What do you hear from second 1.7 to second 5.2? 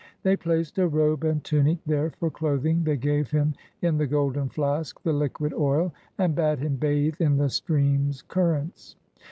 there for clothing, they gave him in the golden flask the